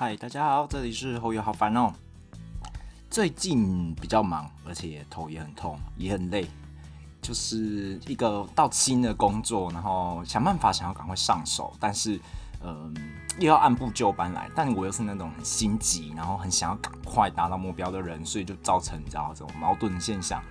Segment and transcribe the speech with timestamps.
[0.00, 1.92] 嗨，大家好，这里是后友好烦哦。
[3.10, 6.48] 最近比较忙，而且头也很痛，也很累，
[7.20, 12.18] 就是一个到新的工作，然后想办法想要赶快上手，但是
[12.64, 12.94] 嗯，
[13.38, 20.42] 又要按部就班来，但我又是那种很心急，然后很想要赶快达到目标的人，所以就造成你知道这种矛盾现象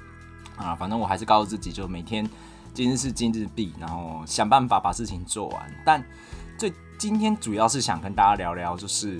[0.57, 0.75] 啊。
[0.75, 2.23] 反正我还是告诉自己，就每天
[2.71, 5.75] 今日事今日毕，然后想办法把事情做完。
[5.83, 6.05] 但
[6.55, 9.19] 最今天主要是想跟大家聊聊，就是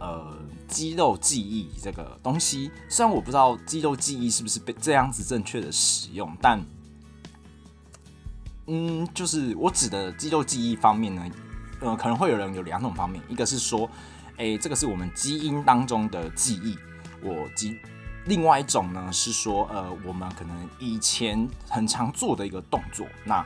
[0.00, 0.36] 呃
[0.66, 2.70] 肌肉记忆这个东西。
[2.88, 6.60] 虽然我不知道肌肉记忆是不是被这样子正确的使用，但
[8.66, 11.24] 嗯，就是我指的肌肉记忆方面呢，
[11.80, 13.90] 呃，可能会有人有两种方面，一个是说，
[14.36, 16.78] 诶，这个是我们基因当中的记忆，
[17.22, 17.74] 我记；
[18.26, 23.44] 另外一种呢是说，呃，我们可能以前很常做的一个动作，那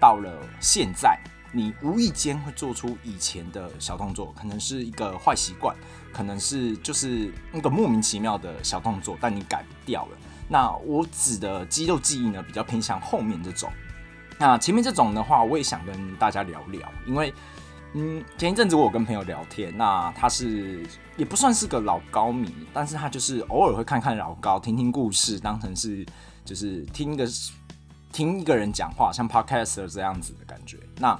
[0.00, 0.30] 到了
[0.60, 1.18] 现在。
[1.54, 5.74] 你无意间会做出以前的小动作，可能是一个坏习惯，
[6.12, 10.18] 可能是就是那个莫名其妙的小动作，但你改不掉了。
[10.48, 13.70] 那我指的肌肉记忆呢，比较偏向后面这种。
[14.38, 17.32] 那前面这种的话，我也想跟大家聊聊，因为
[17.94, 20.84] 嗯，前一阵子我有跟朋友聊天，那他是
[21.16, 26.04] 也不算是个老高迷，但是他就是偶尔会看看老高，听听故事，当成是
[26.44, 27.24] 就是听一个
[28.12, 30.78] 听一个人讲话，像 podcast 这样子的感觉。
[30.98, 31.16] 那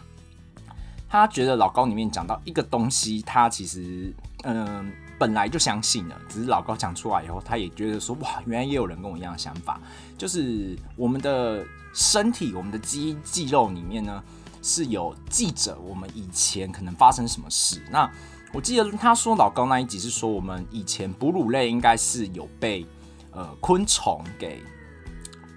[1.15, 4.13] 他觉得老高里面讲到一个东西，他其实
[4.43, 9.81] 嗯本来就相信了，只是老高讲出来以后，他也觉得说哇，原来也有人跟我一样的想法，
[10.19, 14.21] 就是我们的身体、我们的基因肌肉里面呢
[14.61, 17.81] 是有记着我们以前可能发生什么事。
[17.93, 18.11] 那
[18.53, 22.85] 我记得他说老高那一集是说，我们以前哺乳类应该是有被
[23.31, 24.61] 呃昆虫给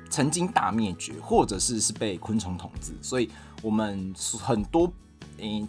[0.08, 3.28] 曾经大灭绝，或者是是被昆虫统治，所以
[3.64, 4.94] 我们很多。
[5.40, 5.68] 嗯，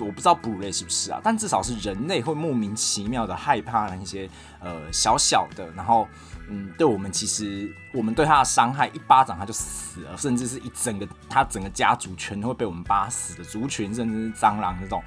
[0.00, 4.28] 我不知道哺乳类是不是啊，但至少是人类会莫名其妙的害怕那些
[4.60, 6.08] 呃小小的，然后
[6.48, 15.02] 嗯，对我们其实我们对它的伤害一巴掌它就死了，甚至是一整个它整个家族全都会被我们扒死的族群，甚至是蟑螂这种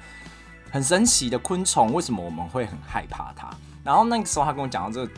[0.70, 3.50] 很神奇的昆虫，为什么我们会很害怕它？
[3.84, 5.12] 然后那个时候他跟我讲到这个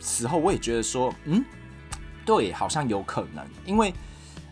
[0.00, 1.44] 时候，我也觉得说，嗯，
[2.24, 3.92] 对，好像有可能，因为。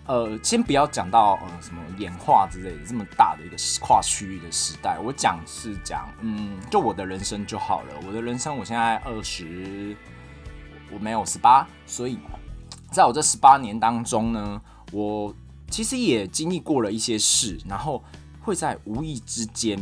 [0.09, 7.95] 呃，先不要讲到呃什么演化之类的这么大的一个跨区域的时代，我讲是讲，嗯，就我的人生就好了。
[8.07, 9.95] 我的人生我现在二十，
[10.91, 12.19] 我没有十八，所以
[12.91, 14.61] 在我这十八年当中呢，
[14.93, 15.35] 我
[15.71, 18.03] 其实也经历过了一些事，然后
[18.41, 19.79] 会在无意之间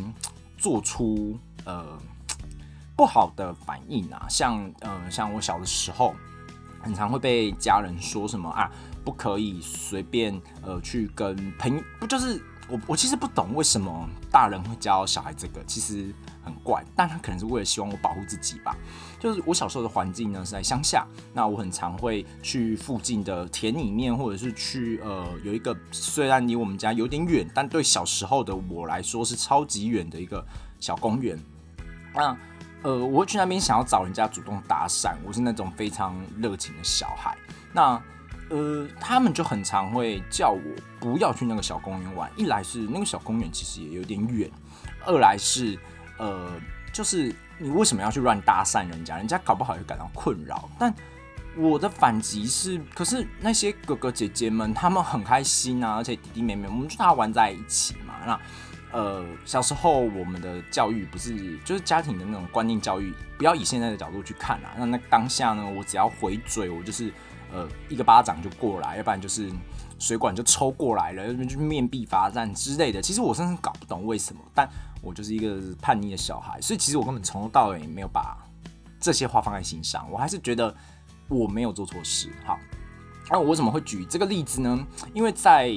[0.58, 1.96] 做出呃
[2.96, 6.16] 不好的反应啊，像呃像我小的时候，
[6.86, 8.70] 很常会被家人说什么啊。
[9.04, 18.76] 不可以随便呃去跟朋友，不就是我我其实不懂为什么大人会教小孩这个，其实很怪，但他可能是为了希望我保护自己吧。
[19.20, 30.44] 就是我小时候的环境呢是在乡下，那我很常会去附近的田里面，或者是去呃有一个虽然离我们家有点远，但对小时候的我来说是超级远的一个
[30.80, 31.38] 小公园。
[32.12, 32.36] 那
[32.82, 37.36] 呃我会去那边想要找人家主动搭讪，我是那种非常热情的小孩。
[37.72, 38.00] 那
[38.48, 40.62] 呃，他们就很常会叫我
[41.00, 42.30] 不要去那个小公园玩。
[42.36, 44.48] 一来是那个小公园其实也有点远，
[45.04, 45.76] 二来是
[46.16, 46.52] 呃，
[46.92, 49.16] 就是你为什么要去乱搭讪人家？
[49.16, 50.68] 人家搞不好会感到困扰。
[50.78, 50.94] 但
[51.56, 58.14] 我的反击是，可是那些哥哥姐姐们他们很开心啊，而且弟弟妹妹我们就大家玩在一起嘛。
[58.24, 58.40] 那
[58.96, 64.74] 呃，小时候我们的教育不是就是家庭的那种观念教育，不要以现在的角度去看啊。
[64.78, 67.12] 那那当下呢，我只要回嘴，我就是。
[67.52, 69.52] 呃，一个巴掌就过来，要不然就是
[70.00, 73.00] 水管就抽过来了，要不然就面壁罚站之类的。
[73.00, 74.68] 其实我真的搞不懂为什么，但
[75.00, 78.36] 我就是一个叛逆的小孩，所以其实我根本从头到尾没有把
[78.98, 80.10] 这些话放在心上。
[80.10, 80.74] 我还是觉得
[81.28, 82.28] 我没有做错事。
[82.44, 82.58] 好，
[83.30, 84.84] 那我怎么会举这个例子呢？
[85.14, 85.70] 因为在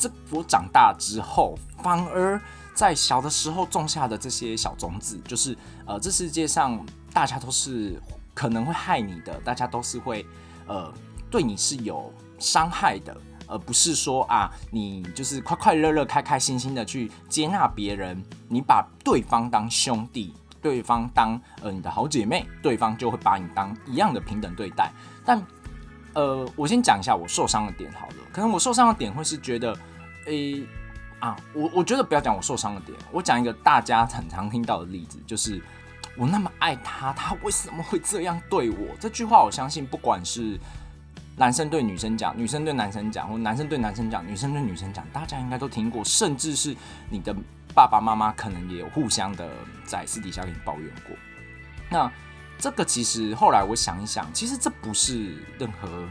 [0.00, 2.40] 这我长大之后，反而
[2.74, 8.00] 在小的时候种下的这些小种子，就是呃，这世界上大家都是
[8.34, 10.26] 可能会害你的，大家都是会。
[10.66, 10.92] 呃，
[11.28, 13.16] 对你是有伤害的，
[13.48, 20.32] 而不是说啊，你就是快快乐乐、开开心心的去接纳别人，你把对方当兄弟，
[20.62, 24.92] 对方当呃你的好姐妹，对方就会把你当一样的平等对待。
[25.24, 25.44] 但
[26.14, 29.76] 呃，我先讲一下我受伤的点好了，可能我受伤的点会是觉得，
[30.26, 30.62] 诶
[31.18, 35.62] 啊，我我觉得不要讲我受伤的点，我讲一个大家很常听到的例子，就是。
[36.16, 38.88] 我那么爱他，他为什么会这样对我？
[38.98, 40.58] 这句话我相信，不管是
[41.36, 46.76] 男生对女生讲，女生对男生讲，或男生对男生讲，女生对女生讲，大家应该都听过，甚至是
[47.08, 47.34] 你的
[47.74, 49.48] 爸爸妈妈可能也有互相的
[49.84, 51.16] 在私底下跟你抱怨过。
[51.88, 52.12] 那
[52.60, 56.06] 这个其实后来我想一想，其实这不是任何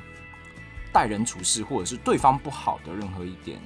[0.91, 3.59] 待人处事或者是对方不好的任何一点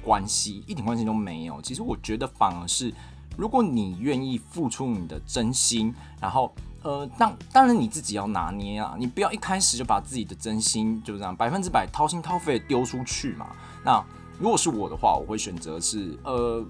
[0.00, 1.60] 关系，一点关系都没有。
[1.60, 2.94] 其实我觉得反而是，
[3.36, 6.54] 如果你愿意付出你的真心，然后。
[6.84, 13.48] 呃，当当然你自己要拿捏啊，你不要一开始就把自己的真心就这样百分之百掏心掏肺丢出去嘛。
[13.84, 14.02] 那
[14.38, 16.64] 如果是我的话，我会选择是呃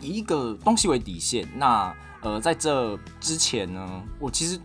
[0.00, 1.48] 以一个东西为底线。
[1.56, 4.60] 那呃在这之前呢，我其实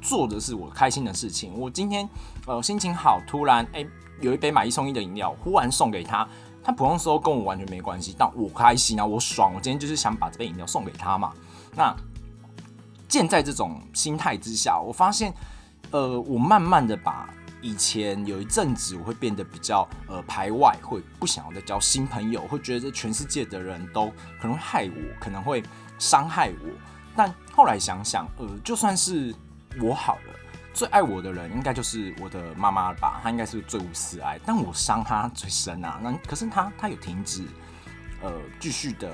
[0.00, 1.52] 做的是我开心的事情。
[1.58, 2.08] 我今天
[2.46, 3.86] 呃心情好，突然哎
[4.20, 6.28] 有一杯买一送一的饮料，忽然送给他，
[6.62, 9.54] 他不用收，跟我完全没关系，但我开心啊，我爽。
[9.54, 11.32] 我今天就是想把这杯饮料送给他嘛。
[11.74, 11.94] 那
[13.08, 15.32] 建在这种心态之下，我发现，
[15.90, 17.28] 呃，我慢慢的把
[17.60, 24.06] 以前有一阵子我会变得比较呃排外，会不想要再交新朋友，会觉得全世界的人都
[24.40, 25.62] 可能会害我，可能会
[25.98, 26.70] 伤害我。
[27.16, 29.34] 但后来想想，呃，就算是
[29.80, 30.34] 我好了，
[30.72, 36.00] 最爱我的人应该就是我的妈妈吧，她应该是最无私爱，但我伤她最深啊。
[36.02, 37.44] 那可是她，她有停止，
[38.22, 39.10] 呃，继续的。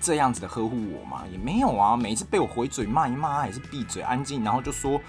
[0.00, 1.96] 这样子的呵护我吗，也没有啊。
[1.96, 5.00] 每一次被我回嘴骂一骂，也是闭嘴安静，然后就说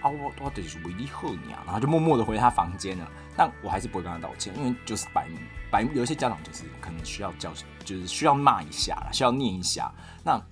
[0.00, 3.08] 啊，我我得是为你好你啊，然后就默默的回他房间了。
[3.36, 5.28] 但我还是不会跟他道歉，因为就是百
[5.70, 7.52] 百有些家长就是可能需要教，
[7.84, 9.92] 就是需要骂一下，需要念一下。
[10.24, 10.42] 那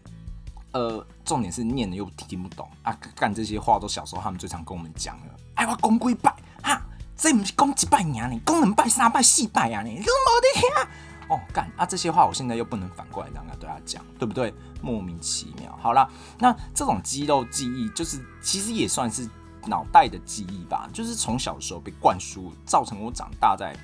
[0.73, 5.35] 呃，重点是念的又听不懂啊，干这些话都小时候他们最常跟我们讲了。
[5.55, 6.81] 哎，我讲几拜哈，
[7.17, 10.69] 这不是讲几拜年呢，讲两拜三拜四拜啊，你都没得听。
[11.29, 11.87] 哦，干啊！
[11.87, 14.53] 这些话我现在又不能反过来这样对他讲，对不对？
[14.83, 15.79] 莫名其妙。
[15.81, 19.31] 好啦，那这种肌肉记忆，就是其实也算是
[19.67, 23.77] 脑袋的记忆吧，就是从小时候被灌输，造成我长大在，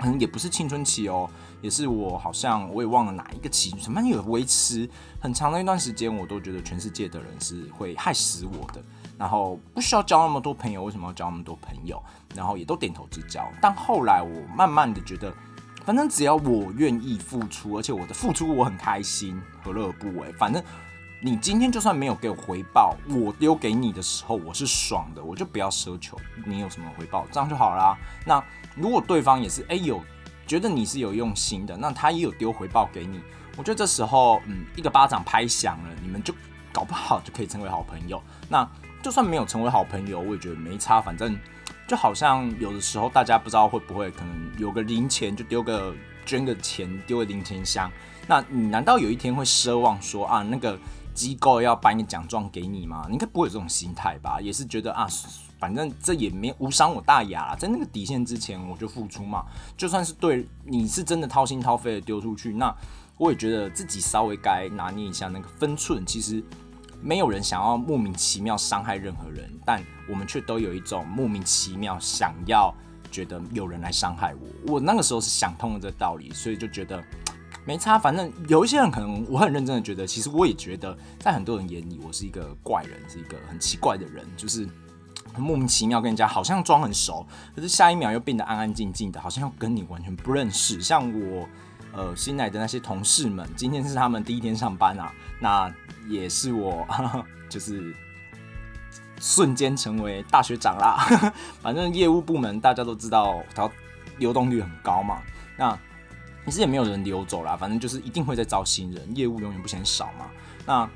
[0.00, 1.28] 可能也不是青春期哦，
[1.60, 4.88] 也是我好像我也忘了哪一个期，什么有维持
[5.20, 8.82] 很长的一段时间，我都觉得全世界的人是会害死我的，
[9.18, 12.02] 然后不需要交那么多朋友，为什么要交那么多朋友？
[12.34, 13.46] 然后也都点头之交。
[13.60, 15.32] 但后来我慢慢的觉得。
[15.82, 20.30] 反正只要我愿意付出，而且我的付出我很开心，何乐而不为？
[20.34, 20.62] 反正
[21.22, 27.96] 你今天就算没有给我回报，我丢给你的时候我是爽的，我就不要奢求你有什么回报，这样就好啦。
[28.26, 28.44] 那
[28.74, 30.02] 如果对方也是哎有
[30.46, 33.20] 觉得你是有用心的，那他也有丢回报给你，
[33.56, 36.34] 我觉得这时候嗯一个巴掌拍响了，你们就
[36.72, 38.22] 搞不好就可以成为好朋友。
[38.48, 38.68] 那
[39.02, 41.38] 就算没有成为好朋友，我也觉得没差，反正。
[41.88, 45.92] 就好像有的时候，大家不知道会不会可能有个零钱就丢个
[46.24, 47.90] 捐个钱丢个零钱箱，
[48.28, 50.78] 那你难道有一天会奢望说啊那个
[51.12, 53.06] 机构要颁个奖状给你吗？
[53.08, 54.40] 你应该不会有这种心态吧？
[54.40, 55.04] 也是觉得啊，
[55.60, 59.44] 反正这也没无伤我大雅，在那个底线之前我就付出嘛。
[59.76, 62.74] 就算是对你是真的掏心掏肺的丢出去，那
[63.18, 66.04] 我也觉得自己稍微该拿捏一下那个分寸。
[66.04, 66.42] 其实。
[67.02, 72.70] 没有人想要莫名其妙伤害任何人，但我们却都有一种莫名其妙想要
[73.10, 74.74] 觉得有人来伤害我。
[74.74, 77.02] 我那个时候是想通了这道理，所以就觉得
[77.64, 77.98] 没差。
[77.98, 84.68] 反正有一些人可能我很认真的觉得，其实我也觉得，在很多人眼里我是一个怪人，是一个很奇怪的人，就是
[85.36, 90.80] 莫名其妙跟人家好像装很熟，可是下一秒又变得安安静静的，好像要跟你完全不认识。
[90.80, 91.48] 像我
[91.92, 95.72] 呃新来的那些同事们，今天是他们第一天上班啊，那。
[96.08, 96.84] 也是我，
[97.48, 97.94] 就是
[99.20, 100.96] 瞬间成为大学长啦。
[101.62, 103.70] 反正业务部门大家都知道，它
[104.18, 105.22] 流动率很高嘛。
[105.56, 105.78] 那
[106.46, 110.26] 其实也没有人流走啦，反正就是一定会在招新人，业务永远不嫌少嘛。
[110.66, 110.90] 那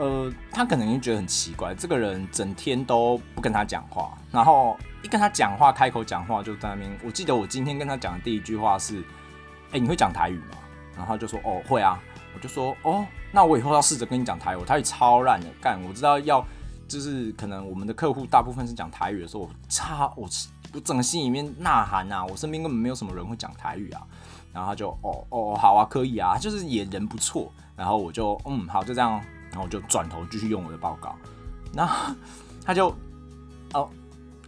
[0.00, 6.90] 呃，他可能就觉得很奇怪，这个人整天都不跟他讲话，然后一跟他讲话，开口讲话就在那边。
[7.04, 9.04] 我记得我今天跟他讲的第一句话是
[9.72, 10.56] ：“哎，你会讲台语吗？”
[10.96, 12.00] 然后他就说：“哦，会啊。”
[12.34, 15.78] 我就说：“哦。”那我以后要试着跟你讲台语，台语超烂的，干！
[15.86, 16.42] 我知道要
[16.88, 20.26] 就是可能我们的客户大部分是讲台语的时候，我超我
[20.72, 24.00] 我整个心里面呐喊啊，我身边根本没有什么人会讲台语啊。
[24.52, 27.52] 然后他就哦哦好啊，可以啊，就是也人不错。
[27.76, 31.14] 然后我就嗯好就这样，然后我就转头继续用我的报告。
[31.74, 32.14] 然后
[32.64, 32.94] 他就
[33.74, 33.88] 哦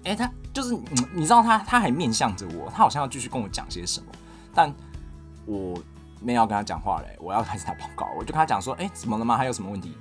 [0.05, 0.75] 哎他就是
[1.13, 4.07] 你知道他他还面向着我，他好像要继续跟我讲些什么，
[4.55, 4.75] 但
[5.47, 5.81] 我。
[6.25, 9.37] 没有跟他讲话嘞，我要开始打报告，我就跟他讲说，哎，怎么了吗？
[9.37, 9.93] 还有什么问题？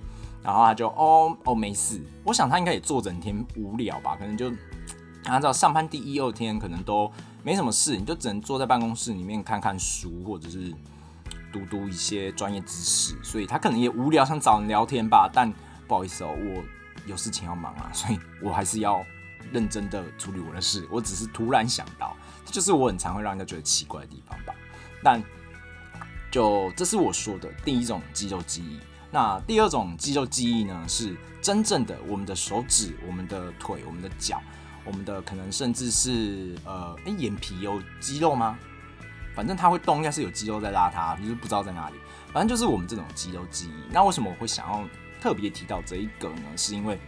[0.43, 2.00] 然后他就，哦哦，没事。
[2.24, 4.53] 我想他应该也坐整天无聊吧，可能就
[5.25, 10.72] 按照上班第一二天，可能都没什么事，你就只能坐在办公室里面看看书，或者是
[11.51, 13.15] 读读一些专业知识。
[13.22, 15.29] 所以他可能也无聊，想找人聊天吧。
[15.31, 15.51] 但
[15.88, 16.63] 不好意思哦，我
[17.05, 19.05] 有事情要忙啊，所以我还是要
[19.51, 22.15] 认真的处理我的事，我只是突然想到，
[22.46, 24.53] 这就是我很常会让人家觉得奇怪的地方吧。
[25.03, 25.22] 但
[26.31, 28.79] 就这是我说的第一种肌肉记忆。
[29.12, 34.41] 那第二种肌肉记忆呢，是真正的我们的手指、我们的腿、我们的脚、
[34.86, 38.58] 我们的可能甚至是呃，哎，眼皮有肌肉吗？
[39.36, 41.96] 反正它会动，应该是有肌肉在拉它，就是不知道在哪里。
[42.32, 43.92] 反正就是我们这种肌肉记忆。
[43.92, 44.84] 那为什么我会想要
[45.22, 46.44] 特别提到这一个呢？
[46.56, 47.00] 是因为，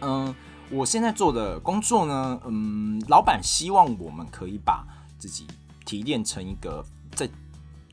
[0.00, 0.34] 嗯，
[0.70, 4.84] 我现在做的工作呢，嗯，老板希望我们可以把
[5.18, 5.46] 自己
[5.84, 6.84] 提炼成一个
[7.14, 7.28] 在。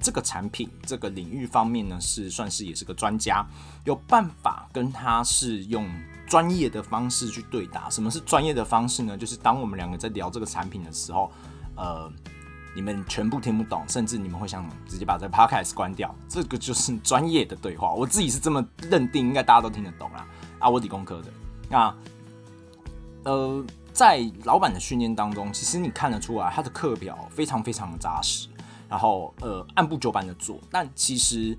[0.01, 3.43] 这个产品这个领域方面呢，是算是也是个专家，
[3.85, 5.89] 有办法跟他是用
[6.27, 7.89] 专业的方式去对答。
[7.89, 9.17] 什么是专业的方式呢？
[9.17, 11.31] 就是当我们两个在聊这个产品的时候，
[11.75, 12.11] 呃，
[12.75, 17.93] 你们全部听不懂，甚至你们会想直接把这 podcast 关掉，这个就是专业的对话。
[17.93, 20.27] 我自己是这么认定，应该大家都听得懂啦。
[20.59, 21.31] 啊，我理工科的，
[21.69, 21.95] 那
[23.23, 28.49] 呃，在老板的训练当中，其实你看得出来，他的课表非常非常的扎实。
[28.87, 30.59] 然后，呃，按部就班的做。
[30.69, 31.57] 但其实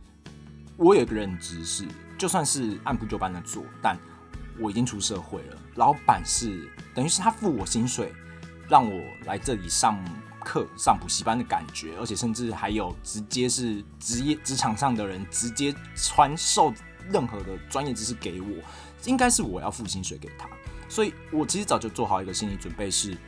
[0.77, 1.85] 我有一个认知是，
[2.17, 3.99] 就算是按部就班的做，但
[4.61, 5.57] 我已经出社会了。
[5.75, 8.13] 老板是等于是他付我薪水，
[8.69, 9.99] 让我来这里上
[10.47, 16.73] 课、上补习班的感觉，而且甚至还有直接是职业职场上的人直接传授
[17.11, 18.55] 任何的专业知识给我，
[19.05, 20.49] 应该是我要付薪水给他。
[20.89, 23.19] 所以我其实早就做好一个心理准备，是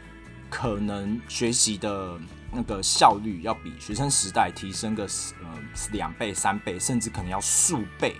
[0.48, 2.16] 可能学习的。
[2.50, 5.06] 那个效率要比学生时代提升个
[5.42, 5.60] 呃
[5.92, 8.16] 两倍、三倍，甚至可能要数倍，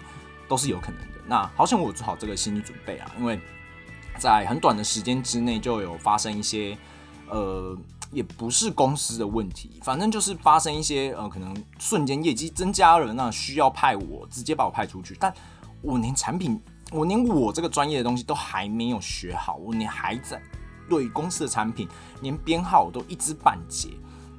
[0.46, 1.18] 都是有可能的。
[1.26, 3.40] 那好像我做好这个心理准备啊，因为
[4.18, 6.76] 在很短的时间之内就有发生一些
[7.30, 7.74] 呃，
[8.10, 15.32] 也不是公司的问题，反正就是发生一些呃，可能瞬间业绩增加了，那需要派我直接把我派出去，但
[15.82, 16.60] 我连产品，
[16.90, 20.40] 我连我这个专业的东西都还没有学好，我连还在
[20.88, 21.86] 对公司的产品
[22.22, 23.90] 连编号我都一知半解。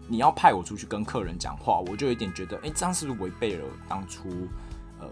[0.08, 4.28] 你要派我出去跟客人讲话，我就有点觉得，哎，这样是不是违背了当初，
[5.00, 5.08] 呃，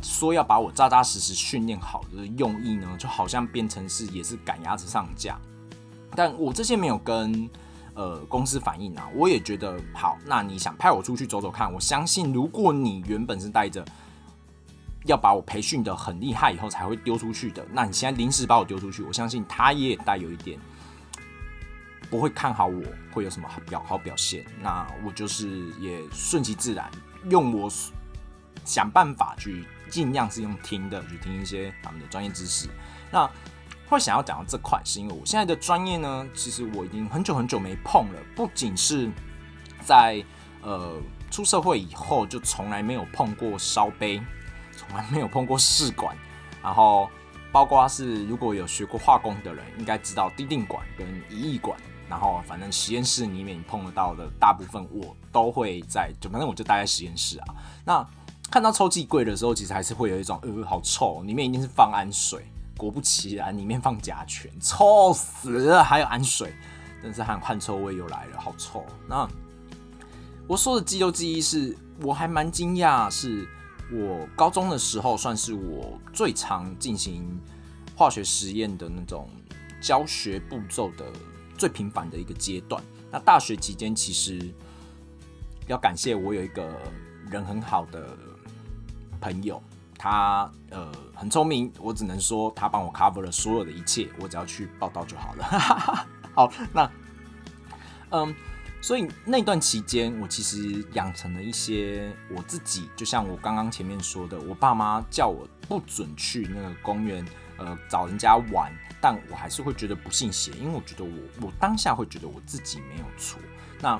[0.00, 2.96] 说要把我扎扎实实训练好的用意呢？
[2.96, 5.36] 就好像变成是也是赶鸭子上架。
[6.14, 7.50] 但我这些没有跟
[7.94, 10.18] 呃公司反映啊，我也觉得好。
[10.26, 11.72] 那你想派我出去走走看？
[11.72, 13.84] 我相信，如果你原本是带着
[15.06, 20.58] 要把我培训的很厉害以后才会丢出去的，那你现在临时把我丢出去，我相信他也带有一点。
[22.10, 22.82] 不会看好我
[23.12, 26.88] 会有什么表好表现，那我就是也顺其自然，
[27.28, 27.68] 用我
[28.64, 32.68] 想办法去尽量是用听的去听一些他们的专业知识。
[33.10, 33.28] 那
[33.88, 38.20] 会想要讲到这块，是因为我现在的专业呢，其实我已经很久很久没碰了。
[38.34, 39.10] 不仅是
[39.82, 40.24] 在
[40.62, 40.96] 呃
[41.30, 44.20] 出社会以后，就从来没有碰过烧杯，
[44.76, 46.16] 从来没有碰过试管，
[46.62, 47.08] 然后
[47.52, 51.78] 包括是如果有学过化工的人，应该知道滴定管跟一液管。
[52.06, 57.54] 然后，反正实验室里面碰得到的大部分，我都会在，就反正我就待在实验室啊。
[57.82, 58.06] 那
[58.50, 62.44] 看到抽屉柜的时候，其实还是会有一种，呃，好臭，里面一定是放氨水。
[62.76, 65.82] 果不其然，里面放甲醛，臭死了。
[65.82, 66.52] 还有氨水，
[67.02, 68.84] 真是汗汗臭味又来了，好臭。
[69.08, 69.28] 那
[70.46, 73.48] 我说的肌肉记忆是，我还蛮惊讶，是
[73.92, 77.24] 我高中的时候算是我最常进行
[77.96, 79.28] 化学实验的那种
[79.80, 81.04] 教学步骤的。
[81.56, 82.82] 最频繁的一个阶段。
[83.12, 84.52] 那大学期间，其实
[85.68, 86.68] 要感谢我有一个
[87.30, 88.08] 人很好的
[89.20, 89.62] 朋友，
[90.04, 95.44] 他呃很聪明，我只能说他帮我 cover 了所有的一切，我只要去报道就好了。
[96.36, 96.90] 好，那
[98.10, 98.34] 嗯，
[98.82, 107.24] 所以那段期间，我其实养成了一些我自己，就像我刚刚前面说的，我爸妈叫我不准去那个公园，
[107.56, 108.70] 呃，找人家玩。
[109.00, 113.40] 但我还是会觉得不信邪，因为我觉得我我当下会觉得我自己没有错。
[113.80, 113.98] 那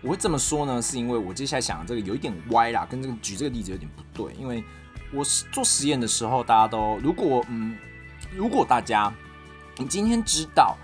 [0.00, 4.32] 我会这么说呢，是因为我接下来想的这个有一点歪啦，跟这个举这个例子有点不对。
[4.34, 4.62] 因为
[5.12, 7.76] 我做实验的时候，大家都如果嗯，
[8.32, 9.12] 如果大家
[9.76, 10.76] 你今天知道，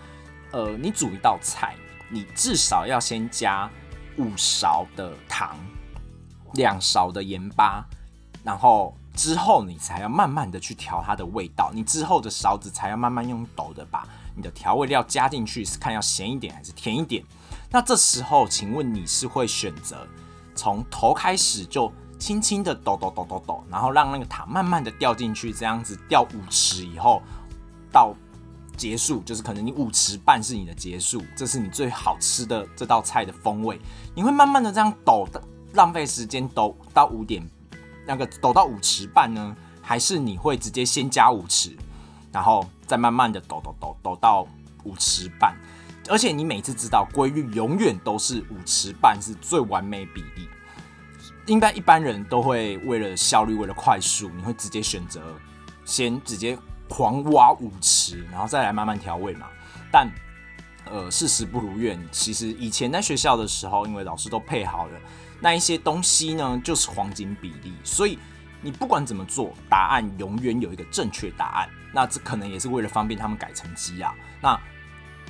[0.52, 1.74] 呃，你煮一道菜，
[2.10, 3.70] 你至少要先加
[4.16, 5.56] 五勺的糖，
[6.54, 7.86] 两勺的盐巴，
[8.42, 8.96] 然后。
[9.16, 17.24] 之后你才要慢慢的去调它的味道，你之后的勺子才要慢慢用抖的把你的调味料加进去，是看要咸一点还是甜一点。
[17.70, 20.06] 那这时候，请问你是会选择
[20.54, 27.22] 从头开始就轻轻的抖抖抖抖抖，然后让那个塔慢慢的掉进去，这样子掉五尺以后
[27.92, 28.14] 到
[28.76, 33.80] 结束，就是可能你五尺半是你的结束，这是你最好吃的这道菜的风味。
[34.14, 35.42] 你会慢慢的这样抖的，
[35.74, 37.42] 浪费时间抖到五点。
[38.06, 41.76] 那个抖到五尺半呢，还是你会直接先加五尺，
[42.30, 44.46] 然后再慢慢的抖抖抖抖到
[44.84, 45.56] 五尺半，
[46.08, 50.48] 而且你每次知道规律永远都是五尺半是最完美比例。
[51.46, 55.34] 应该一般人都会为了效率，为了快速，你会直接选择
[55.84, 59.46] 先直接狂挖五池，然后再来慢慢调味嘛。
[59.90, 60.10] 但
[60.86, 61.98] 呃，事实不如愿。
[62.12, 64.98] 其实以前在学校的时候，因为老师都配好了
[65.40, 68.18] 那一些东西呢，就是黄金比例，所以
[68.60, 71.68] 你不管怎么做，答案永远有一个正确答案。
[71.92, 74.14] 那这可能也是为了方便他们改成绩啊。
[74.40, 74.60] 那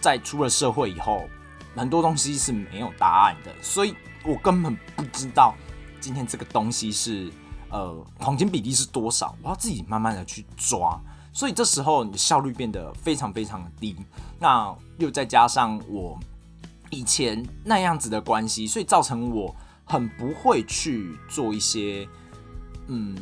[0.01, 1.29] 在出了社会以后，
[1.75, 3.95] 很多东西是没有答案的，所以
[4.25, 5.55] 我根本不知道
[6.01, 7.31] 今天这个东西是
[7.71, 10.99] 呃黄金比例是多少，我要自己慢慢的去抓。
[11.33, 13.95] 所以这时候你的效率变得非常非常的低，
[14.39, 16.19] 那又再加上我
[16.89, 22.09] 以前那样子的关系，所以造成我很不会去做一些，
[22.87, 23.15] 嗯，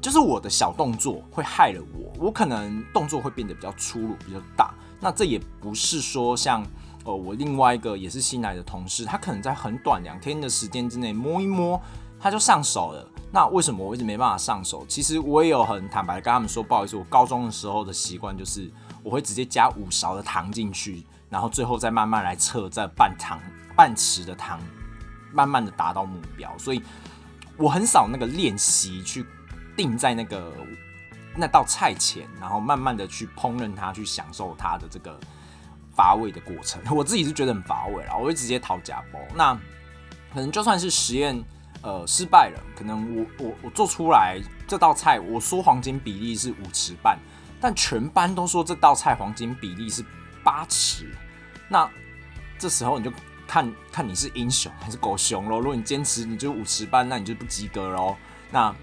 [0.00, 4.72] 就是我的小动作会害了我，我可能动作会变得比较粗鲁、比较大。
[5.00, 6.64] 那这也不是说像
[7.04, 11.80] 呃我另外一个也是新来的同事，他可能在很短两天的时间之内摸一摸
[12.20, 13.06] 他就上手了。
[13.32, 14.84] 那为什么我一直没办法上手？
[14.88, 18.68] 其实我也有很坦白的跟他们说，不好意思，我高中的时候的习惯就是
[19.02, 23.40] 我会直接加五勺的糖进去，然后最后再慢慢来测这半糖
[23.76, 24.60] 半匙的糖，
[25.32, 26.52] 慢慢的达到目标。
[26.58, 26.82] 所以
[27.56, 29.24] 我很少那个练习去
[29.76, 30.52] 定在那个
[31.36, 35.18] 那道菜前，然后慢慢的去烹饪它，去享受它的这个
[36.00, 36.80] 乏味的过程。
[36.96, 39.18] 我自己是觉得很乏味啦，我会直接掏假包。
[39.34, 39.54] 那
[40.32, 41.42] 可能就算是实验。
[41.82, 42.60] 呃，失败了。
[42.76, 44.38] 可能我我我做出来
[44.68, 47.18] 这道菜，我说黄金比例是五匙半，
[47.58, 50.04] 但全班都说这道菜黄金比例是
[50.44, 51.06] 八匙。
[51.70, 51.88] 那
[52.58, 53.10] 这时候你就
[53.48, 55.58] 看看你是英雄还是狗熊喽。
[55.58, 58.14] 如果你坚持你就五匙半，那你就不及格喽。
[58.50, 58.74] 那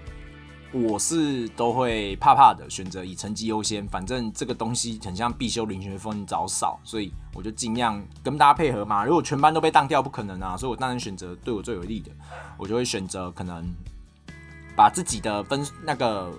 [0.70, 3.86] 我是都会怕怕的，选择以成绩优先。
[3.88, 9.02] 反正这个东西很像必修零学分找少，所以我就尽量跟大家配合嘛。
[9.02, 12.10] 如果全班都被当掉，不可能啊，所以我当然选择对我最有利的，
[12.58, 13.66] 我就会选择可能
[14.76, 16.30] 把自己的分那个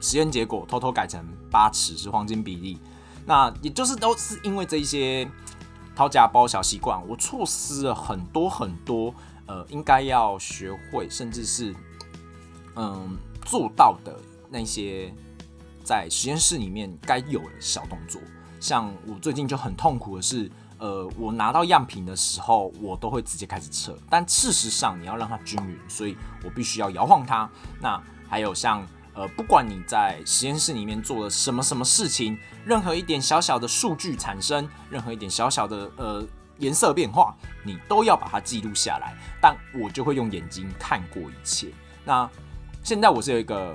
[0.00, 2.78] 实验结果偷偷改成八尺是黄金比例。
[3.26, 5.30] 那也就是都是因为这一些
[5.94, 11.74] 掏家包小习惯，我错失了很多很多呃应该要学会，甚至是
[12.76, 13.14] 嗯。
[13.44, 14.18] 做到的
[14.50, 15.12] 那些
[15.82, 18.20] 在实验室里面该有的小动作，
[18.60, 27.48] 像我最近就很痛苦的是，呃，我拿到样品的时候，我都会直接开始测，但事实上你要让它均匀，所以我必须要摇晃它。
[27.80, 36.26] 那还有像，呃，不管你在实验室里面做了什么什么事情，任何一点小小的数据产生，任何一点小小的呃
[36.58, 39.14] 颜色变化，你都要把它记录下来。
[39.40, 41.68] 但我就会用眼睛看过一切。
[42.04, 42.28] 那
[42.84, 43.74] 现在我是有一个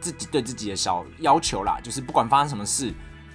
[0.00, 2.92] 自己对自己的小要求啦，就是不管发生什么事，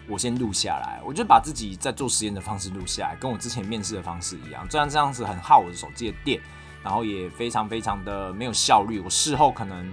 [0.10, 1.02] 我先录下来。
[1.06, 4.70] 我就把自己在做实验的方式录下来，跟我之前面试的方式一样。
[4.70, 6.42] 虽然这样子很耗我的手机的电，
[6.84, 9.00] 然后也非常非常的没有效率。
[9.00, 9.90] 我事后可能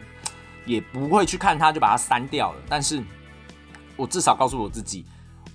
[0.66, 2.60] 也不会去看它，就把它删掉了。
[2.68, 3.00] 但是
[3.96, 5.04] 我至少告诉我自己，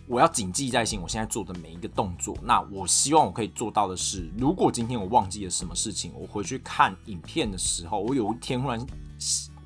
[0.08, 1.02] 我要谨记在心。
[1.02, 8.80] 我现在做的每一个动作，那我希望我可以做到的是，如果今天我忘记了什么事情，我回去看影片的时候，我有一天忽然。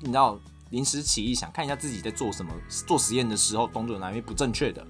[0.02, 0.36] 你知道
[0.70, 2.52] 临时起意想看一下自己在做什么，
[2.86, 4.84] 做实验的时候动作哪边不正确的，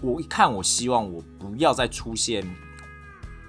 [0.00, 2.46] 我一看，我希望我不要再出现，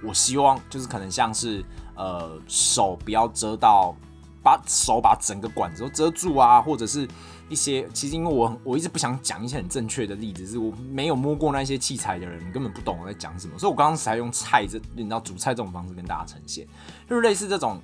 [0.04, 1.64] 我希望就是可能像是
[1.96, 3.96] 呃手不要遮到，
[4.42, 7.08] 把手把整个管子都遮住啊，或者是
[7.50, 16.66] 一些其实因为我我一直不想讲一些很正确的例子，是我没有摸过那些器材的人根本不懂我在讲什么，所以我刚刚才用菜这你知道煮菜这种方式跟大家呈现，
[17.08, 17.80] 就是类似这种。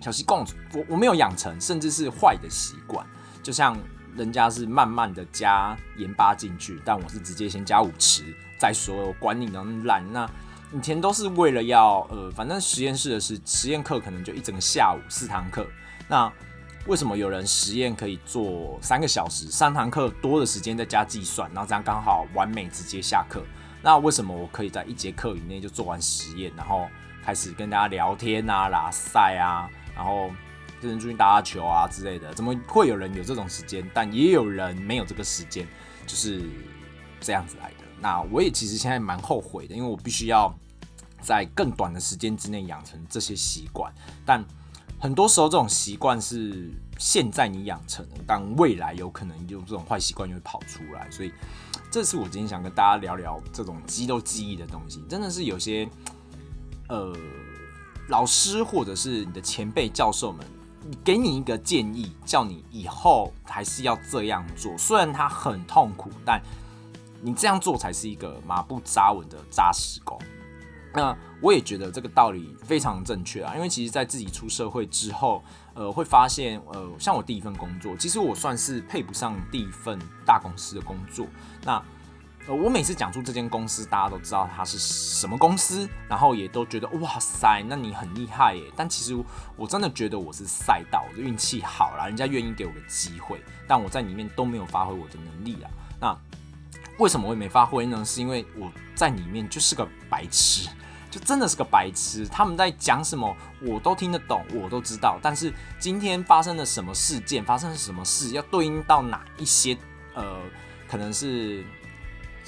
[0.00, 3.04] 小习惯，我我没有养成，甚至是坏的习惯。
[3.42, 3.76] 就像
[4.14, 8.22] 人家是慢慢的加盐巴进去，但我是直接先加五匙
[8.58, 10.04] 再说，我管你能懒。
[10.12, 10.28] 那
[10.72, 15.66] 以前都是为了要呃，反正实验室的是实验课，可能就一整个下午四堂课。
[16.06, 16.30] 那
[16.86, 23.42] 为什么有人实验可以做三个小时，三堂课多的时间再加计算，然后这样刚好完美直接下课？
[23.82, 26.86] 那为什么我可以在一节课以内就做完实验，然后
[27.24, 29.68] 开始跟大家聊天啊、拉赛啊？
[29.98, 30.30] 然后
[30.80, 33.84] 就是出去打打球啊之类的，怎么会有人有这种时间？
[33.92, 35.66] 但也有人没有这个时间，
[36.06, 36.44] 就是
[37.20, 37.84] 这样子来的。
[38.00, 40.56] 那我也其实现在蛮后悔的，因为我必须要
[41.20, 43.92] 在更短的时间之内养成这些习惯。
[44.24, 44.44] 但
[45.00, 51.10] 很多时候这种习惯是现在你养成的，但未来有可能就这种坏习惯就会跑出来。
[51.10, 51.32] 所以
[51.90, 55.88] 这是我今天想跟大家聊聊这种肌肉记忆的东西，真的是有些
[56.88, 57.12] 呃。
[58.08, 60.44] 老师或者是你的前辈教授们，
[61.04, 64.76] 给你一个建议，叫你以后还是要这样做。
[64.76, 66.42] 虽然他很痛苦，但
[67.20, 70.18] 你这样做才是一个马不扎稳的扎实工。
[70.94, 75.44] 那我也觉得这个道理非常正确啊，因为其实，在自己出社会之后，
[75.74, 81.26] 呃，会发现，呃，像我第一份工作，其实我算是配不上第一份大公司的工作。
[81.62, 81.80] 那，
[82.48, 88.64] 呃我每次讲出这间公司，大家都知道它是什么公司，然后也都觉得哇塞，那你很厉害耶。
[88.74, 89.14] 但其实
[89.54, 95.68] 我真的觉得我是赛道，我的运气好啦，人家愿意给我个机会，但我在里面都没有发挥我的能力啊。
[96.00, 96.18] 那
[96.98, 98.02] 为什么我也没发挥呢？
[98.02, 100.70] 是因为我在里面就是个白痴，
[101.10, 102.26] 就真的是个白痴。
[102.26, 105.18] 他们在讲什么，我都听得懂，我都知道。
[105.20, 109.76] 但是今天发生了什么事件，发生了什么事，要对应到哪一些
[110.14, 110.40] 呃，
[110.88, 111.62] 可能是。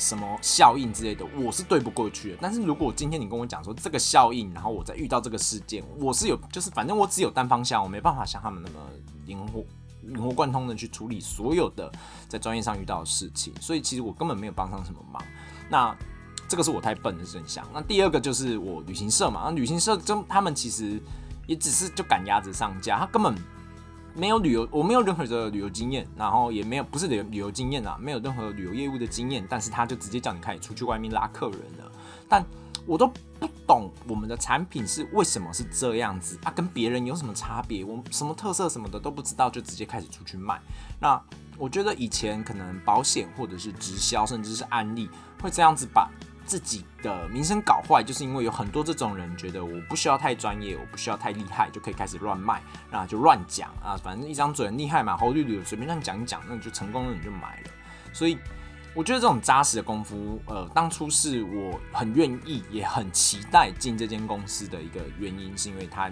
[0.01, 2.39] 什么效应之类的，我是对不过去的。
[2.41, 8.79] 但是如果今天你跟我讲说这个效应，然后我再遇到这个事件，我是有，就是反正我只有单方向，我没办法像他们那么
[9.27, 9.63] 灵活、
[10.01, 11.93] 灵活贯通的去处理所有的
[12.27, 13.53] 在专业上遇到的事情。
[13.61, 15.23] 所以其实我根本没有帮上什么忙。
[15.69, 15.95] 那
[16.49, 17.63] 这个是我太笨的真相。
[17.75, 20.99] 那第二个就是我旅行社嘛，那旅行社就他们其实
[21.47, 23.35] 也只是就赶鸭子上架，他根本。
[24.15, 31.93] 没有旅游，我没有任何的旅游经验，然后也没有不是旅旅游经验啊，没有任何旅游业务的经验，但是他就直接叫你开始出去外面拉客人了。
[32.29, 32.45] 但
[32.87, 33.07] 我都
[33.39, 37.85] 不懂我们的产品是为什么是这样子啊，跟别人有什么差别？
[37.85, 40.61] 我们什么特色什么的都不知道，就直接开始出去卖。
[40.99, 41.21] 那
[41.57, 45.09] 我觉得以前可能保险或者是直销，甚至是安利
[45.41, 46.11] 会这样子把。
[46.51, 52.61] 自己的名声搞坏，就是因为有很多这种人觉得我不需要太专业，我不需要太厉害，就可以开始乱卖，
[52.91, 57.71] 那就乱讲啊，反正一张嘴很厉害嘛，猴绿绿随便乱讲一讲，那你就成功了，你就买了。
[58.13, 58.37] 所以
[58.97, 66.11] 我觉得这种扎实的功夫，呃，当初是我很愿意也很期待进这间公司的一个原因，是因为它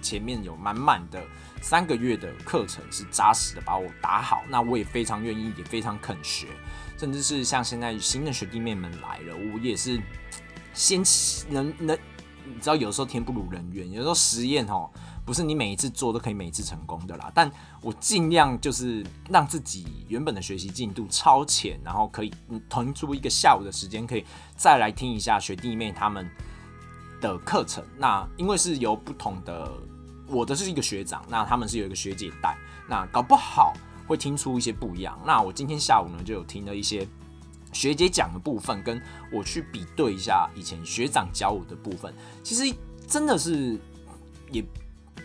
[0.00, 1.20] 前面有满满的
[1.60, 6.46] 三个月的课程是扎实的把我打好，那我也非常愿意，也非常肯学。
[7.02, 10.00] 甚至是像现在新的学弟妹们来了，我也是
[10.72, 11.02] 先
[11.50, 11.98] 能能，
[12.44, 14.88] 你知道有时候天不如人愿，有时候实验哦，
[15.26, 17.28] 不是你每一次做都可以每一次成功的啦。
[17.34, 22.32] 但我尽量就是让自己原本的学习进度超前，然后可以
[22.70, 24.24] 腾出一个下午的时间，可以
[24.56, 26.30] 再来听一下学弟妹他们
[27.20, 27.84] 的课程。
[27.98, 29.68] 那因为是由不同的，
[30.28, 32.56] 我的是一个学长，那他们是有一个学姐带，
[32.88, 33.74] 那搞不好。
[34.12, 35.18] 会听出一些不一样。
[35.26, 37.08] 那我今天下午呢，就有听了一些
[37.72, 39.00] 学姐讲的部分，跟
[39.32, 42.14] 我去比对一下以前学长教我的部分。
[42.42, 42.62] 其实
[43.08, 43.80] 真的是
[44.50, 44.62] 也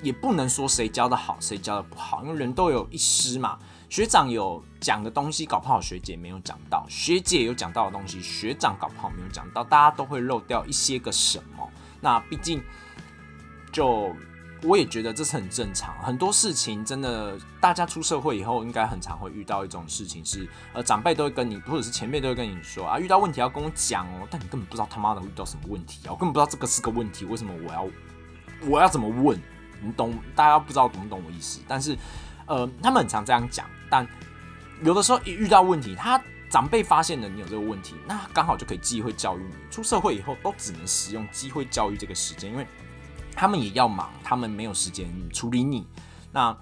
[0.01, 3.59] 也不能说谁教的好，谁教的不好，因为人都有一失嘛。
[3.89, 9.63] 学长有讲的东西，搞不好学姐没有讲到；学姐有讲到的东西，学长搞不好没有讲到。
[9.63, 11.69] 大家都会漏掉一些个什么。
[11.99, 12.63] 那毕竟
[13.71, 14.15] 就。
[14.67, 27.87] 我也觉得这是很正常，很多事情真的，大家出社会以后应该很常会遇到一种事情，是呃长辈都会跟你，或者是前辈都会跟你说啊，遇到问题要跟我讲哦，但你根本不知道他妈的遇到什么问题啊，我根本不知道这个是个问题，为什么我要
[28.69, 29.39] 我要怎么问？
[29.81, 30.13] 你懂？
[30.35, 31.61] 大家不知道懂不懂我意思？
[31.65, 31.97] 但是
[32.45, 34.05] 呃，他们很常这样讲，但
[34.83, 39.53] 有的时候一遇到问题，他长辈发现了你有这个问题，那刚好就可以机会教育你。
[39.71, 42.67] 出社会以后都只能使用机会教育这个时间，因为。
[43.37, 45.85] 他们也要忙，他们没有时间处理你。
[46.31, 46.57] 那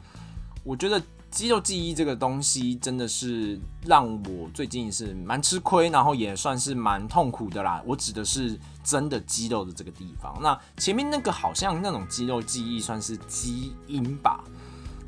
[0.62, 7.82] 我觉得肌肉记忆这个东西真的是让我最近是蛮吃亏，然后也算是蛮痛苦的啦。
[7.86, 10.38] 我指的是真的肌肉的这个地方。
[10.42, 14.44] 那前面那个好像那种肌肉记忆算是基因吧。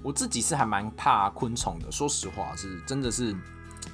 [0.01, 3.35] 我自己是还蛮怕昆虫的，说实话是真的是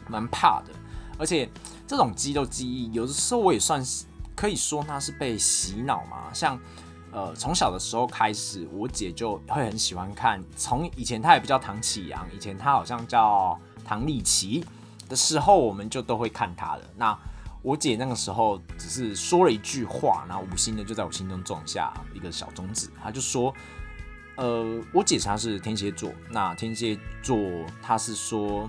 [0.07, 0.71] 蛮怕的。
[1.17, 1.49] 而且
[1.87, 4.05] 这种肌肉记忆有的时候我也算是
[4.35, 6.59] 可以说它是被洗脑嘛，像。
[7.13, 10.43] 呃，从小的时候开始，我姐就会很喜欢看。
[10.57, 14.65] 从以前她也不叫唐启阳，以前她好像叫唐立奇
[15.07, 16.89] 的时候，我们就都会看她的。
[16.97, 17.15] 那
[17.61, 22.91] 我姐那个时候只是说了一句话，然后无心的就在我心中种下一个小种子。
[22.99, 23.53] 她就说
[24.35, 27.37] ：“呃，我姐她是天蝎座，那天蝎座
[27.79, 28.67] 她是说，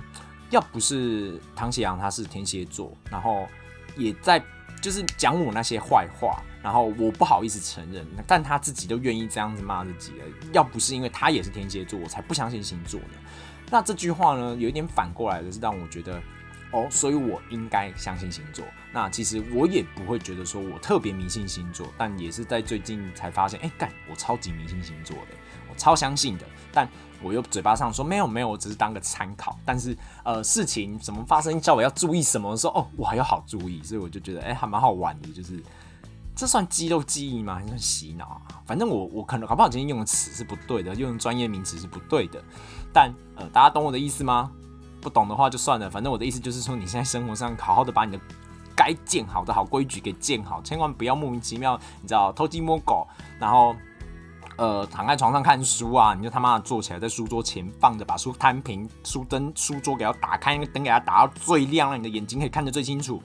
[0.50, 3.48] 要不是唐启阳他是天蝎座，然后
[3.96, 4.44] 也在
[4.83, 10.24] 就是讲我那些坏话。”然后我不好意思承认，但他自己都愿意这样子骂自己了。
[10.55, 13.18] 要不是因为他也是天蝎座，我才不相信星座呢。
[13.70, 16.18] 那这句话呢，有一点反过来的是让我觉得，
[16.70, 18.64] 哦，所以我应该相信星座。
[18.94, 25.37] 那其实我也不会觉得说我特别迷信星座，但也是在最近才发现，哎，干，我超级迷信星座的，
[25.68, 26.46] 我超相信的。
[26.72, 26.88] 但
[27.22, 29.55] 我又嘴巴上说没有没有，我只是当个参考。
[29.66, 35.62] 但是呃，事情怎么发生，叫我要注意什么的时候，哦，我还要好注意，所以我就觉得，哎，还蛮好玩的，就是。
[36.35, 37.55] 这算肌肉记忆吗？
[37.55, 38.42] 还是算洗脑啊？
[38.66, 42.42] 反正我我可能搞不好今天用的词是不对的，用专业名词是不对的。
[42.92, 44.51] 但呃，大家懂我的意思吗？
[45.01, 45.88] 不懂的话就算了。
[45.88, 48.20] 反正我的意思就是说，你现在生活上好好的把你的
[48.75, 53.07] 该建好的好规矩给建好，千万不要莫名其妙，你知道偷鸡摸狗，
[53.38, 53.77] 然后
[54.57, 63.23] 呃躺在床上看书啊，你就他妈的坐起来在书桌前放着，把书摊平，书灯书桌给它打开，那个灯给它打到最亮，让你的眼睛可以看得最清楚。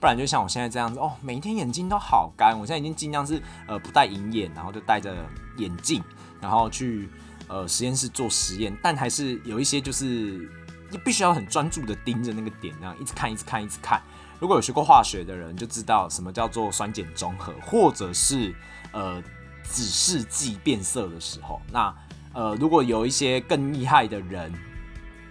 [0.00, 2.58] 不然就像我现在这样子哦，每天眼睛都好干。
[2.58, 5.14] 我现在已经尽量是呃不戴银眼，然后就戴着
[5.58, 6.02] 眼镜，
[6.40, 7.10] 然后去
[7.48, 8.74] 呃实验室做实验。
[8.82, 10.50] 但还是有一些就是
[10.90, 14.02] 你必须要很专注的盯着那个点，那样一直看，一直看，一直看。
[14.38, 18.54] 如果有学过化学的人就知道什么叫做酸碱中和，或者是
[18.92, 19.22] 呃
[19.64, 21.60] 指示剂变色的时候。
[21.70, 21.94] 那
[22.32, 24.50] 呃如果有一些更厉害的人，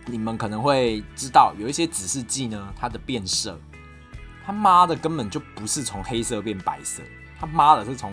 [0.05, 3.59] 你们可能会知道有一些指示剂呢，它的变色。
[4.49, 7.03] 他妈的，根本就不是从黑色变白色，
[7.39, 8.11] 他妈的是从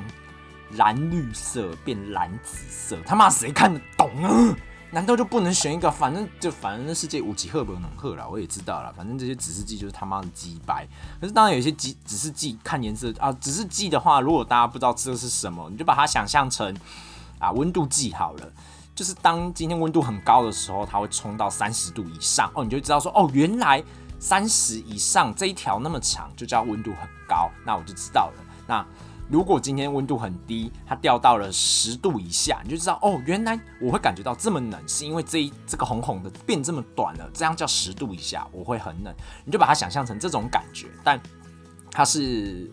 [0.73, 2.99] 蓝绿色变蓝紫色。
[3.07, 4.55] 他妈谁看得懂啊？
[4.93, 5.91] 难道就不能选一个？
[5.91, 8.93] 反正就反正世界无极赫不能赫了，我也知道了。
[8.93, 10.87] 反正这些指示剂就是他妈的鸡白。
[11.19, 16.77] 可是当然有些指指示剂看颜色啊，指示剂的话，如果大家不知道这是什么，你就把它想象成
[17.39, 18.53] 啊温度计好了。
[18.95, 23.83] 就是当今天温度很高的时候，它会冲到三十度以上哦，你就知道说哦，原来。
[24.19, 28.45] 三十以上这一条那么长，就叫温度很高，那我就知道了。
[28.67, 28.85] 那
[29.29, 39.13] 如果今天温度很低，它掉到了十度以下，你就知道哦，原来我会感觉到这么冷，是因为这一这个红红的变这么短了，这样叫十度以下，我会很冷。
[39.45, 41.21] 你就把它想象成这种感觉，但
[41.91, 42.71] 它是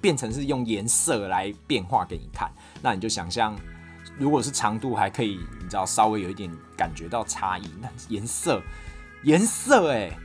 [0.00, 2.52] 变成是用颜色来变化给你看。
[2.82, 3.56] 那你就想象，
[4.18, 8.62] 如果是长度还可以，你知道稍微有一点感觉到差异，那颜色
[9.24, 10.16] 颜色哎。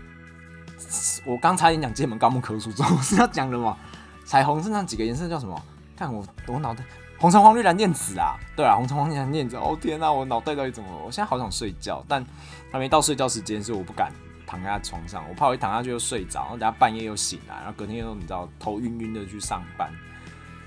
[1.26, 3.78] 我刚差点讲剑门高木科属，这是要讲的吗？
[4.26, 5.62] 彩虹是那几个颜色叫什么？
[5.96, 6.84] 看我我脑袋，
[7.20, 8.36] 红橙黄绿蓝靛紫啊！
[8.56, 9.56] 对啊，红橙黄绿蓝靛紫。
[9.58, 10.98] 哦天哪，我脑袋到底怎么了？
[11.06, 12.26] 我现在好想睡觉，但
[12.72, 14.12] 还没到睡觉时间，所以我不敢
[14.48, 19.92] 躺在床上，我怕我一躺下去就睡着，然后等下半夜又醒来，然后隔天又你知道头晕晕的去上班。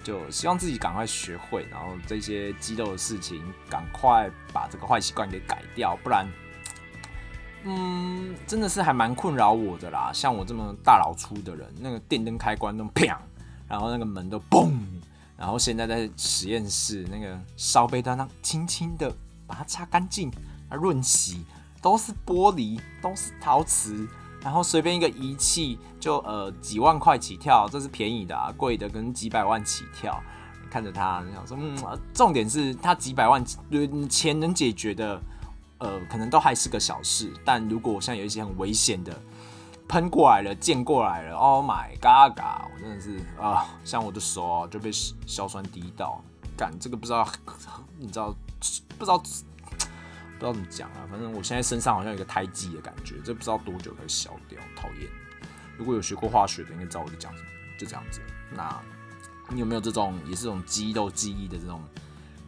[0.05, 6.29] 就希望自己赶快学会，然后这些肌肉的事情赶快把这个坏习惯给改掉，不然。
[7.69, 10.13] 嗯，真的是还蛮困扰我的啦。
[10.15, 13.21] 像我这么大老粗的人，那个电灯开关都啪，
[13.67, 14.73] 然后那个门都嘣，
[15.37, 19.13] 然后现在在实验室那个烧杯端上轻轻的
[19.49, 20.31] 把它擦干净、
[20.71, 21.45] 润洗，
[21.83, 24.09] 都是玻璃，都是陶瓷，
[24.41, 30.23] 然后随便一个仪器就呃几万块起跳，这是便宜的，啊，贵的跟几百万起跳。
[30.71, 31.77] 看着它，想说，嗯，
[32.15, 33.45] 重点是它几百万
[34.09, 35.21] 钱能解决的。
[35.79, 39.21] 呃，可能都还是个小事，但如果像有一些很危险的
[39.87, 42.39] 喷过来了、溅过来了，Oh my God！
[42.75, 46.23] 我真的是啊，像我的手啊就被硝酸滴到，
[46.57, 47.29] 干这个不知道，
[47.99, 48.35] 你知道
[48.99, 49.45] 不知道不知
[50.41, 51.07] 道怎么讲啊？
[51.11, 55.09] 反正我现在身上好像有个胎记的感觉，这不知道多久可以消掉，讨厌。
[55.77, 58.21] 如果有学过化学的，应该知道我在讲什么，就这样子。
[58.51, 58.81] 那
[59.51, 61.81] 你有没有这种也是这种肌肉记忆的这种？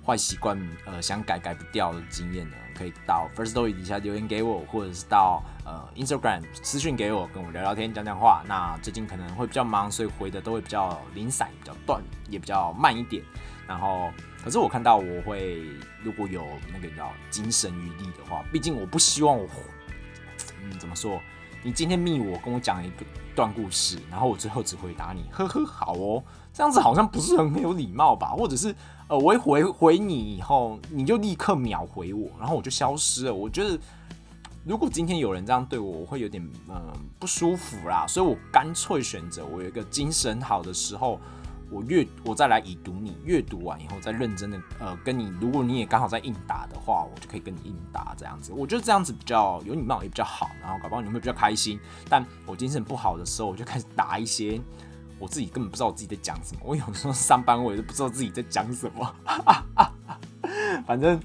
[0.09, 8.42] 坏习惯，呃，想改改不掉的经验呢，可以到 First Story 底下留言给我，或者是到呃 Instagram 私讯给我，跟我聊聊天、讲讲话。
[8.49, 13.23] 那最近可能会比较忙，所以回的都会比较零散、比较断，也比较慢一点。
[13.66, 14.11] 然后，
[14.42, 15.62] 可是我看到我会，
[16.03, 16.42] 如果有
[16.73, 19.47] 那个叫精神余力的话，毕竟我不希望我，
[20.64, 21.21] 嗯，怎么说？
[21.62, 23.05] 你今天密我，跟我讲一个
[23.37, 28.29] 段故事，然后我最后只回答你，呵呵，好哦，这样子好像不是很没有礼貌吧？
[28.29, 28.75] 或者是？
[29.09, 33.35] 呃，我一回回你以后，你就立刻秒回我，然后我就消失了。
[33.35, 33.79] 我觉得，
[34.66, 38.07] 如果今天有人这样对我，我会有点嗯不舒服啦。
[38.07, 41.18] 所以我干脆选择，我有一个精神好的时候，
[41.71, 48.53] 我阅我再来已读你，阅读完以后再认真的呃跟你，如果你也刚好在应答的话，我就可以跟你应答这样子。
[48.53, 51.81] 我觉得这样子比较有礼貌，也比较好，然后搞不好你会比较开心。
[52.11, 54.61] 但我精神不好的时候，我就开始答一些。
[55.18, 59.14] 我自己根本不知道我自己在讲什么，我有时候上班我也不知道自己在讲什么，
[60.87, 61.20] 反正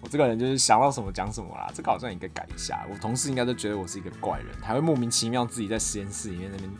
[0.00, 1.70] 我这个人就是想到什么讲什么啦。
[1.74, 6.70] 这个好像应该改一下，我同事应该都觉得我是一个怪人，还会莫名其妙自己在实验室里面那边。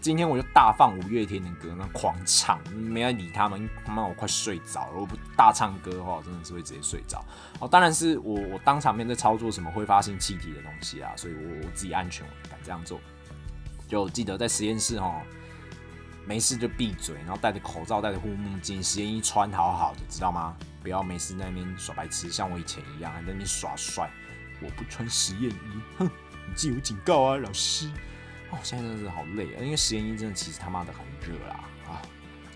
[0.00, 5.00] 今天我就大放五月天的歌，那狂唱，没人理他们，他妈我快睡着了。
[5.00, 7.22] 我不大唱歌的话，我真的是会直接睡着。
[7.58, 13.00] 哦，当然是我我当场面在操作什么挥发性气体的东西啊，所以我我自己安全，我敢这样做。
[13.88, 15.20] 就记得在实验室哦。
[16.28, 20.54] 没事就闭嘴，然后戴着口罩，戴着护目镜，实验衣穿好好的，知道吗？
[20.82, 24.10] 不要没事在那边耍白痴，像我以前一样还在那边耍帅。
[24.60, 26.10] 我不穿实验衣，哼，
[26.46, 27.88] 你记我警告啊，老师。
[28.50, 31.64] 哦，现在真的是好累啊，因为实验衣真的其实他妈的很热啦。
[31.88, 32.02] 啊，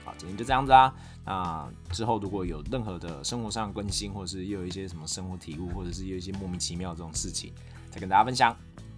[0.04, 0.92] 好，今天就这样子啊。
[1.24, 7.54] 那之后如果有任何的生活上更新，或者是又有一些什么生活体悟，或者是有一些莫名其妙这种事情，
[7.90, 8.54] 再跟大家分享。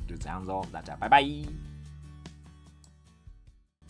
[0.06, 1.73] 就这样子哦，大家拜拜。